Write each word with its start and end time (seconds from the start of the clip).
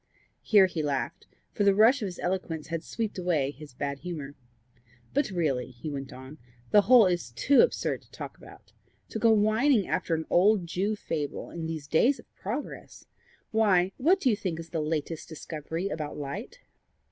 Here 0.41 0.65
he 0.65 0.81
laughed, 0.81 1.27
for 1.51 1.63
the 1.63 1.75
rush 1.75 2.01
of 2.01 2.07
his 2.07 2.17
eloquence 2.17 2.69
had 2.69 2.83
swept 2.83 3.19
away 3.19 3.51
his 3.51 3.75
bad 3.75 3.99
humour. 3.99 4.33
"But 5.13 5.29
really," 5.29 5.69
he 5.69 5.91
went 5.91 6.11
on, 6.11 6.39
"the 6.71 6.81
whole 6.81 7.05
is 7.05 7.31
TOO 7.33 7.61
absurd 7.61 8.01
to 8.01 8.09
talk 8.09 8.35
about. 8.35 8.73
To 9.09 9.19
go 9.19 9.29
whining 9.31 9.85
after 9.87 10.15
an 10.15 10.25
old 10.31 10.65
Jew 10.65 10.95
fable 10.95 11.51
in 11.51 11.67
these 11.67 11.87
days 11.87 12.17
of 12.17 12.25
progress! 12.33 13.05
Why, 13.51 13.91
what 13.97 14.19
do 14.19 14.31
you 14.31 14.35
think 14.35 14.59
is 14.59 14.71
the 14.71 14.81
last 14.81 15.27
discovery 15.29 15.89
about 15.89 16.17
light?" 16.17 16.61